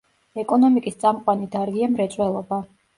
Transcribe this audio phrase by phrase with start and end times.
[0.43, 2.65] ეკონომიკის წამყვანი დარგია მრეწველობა.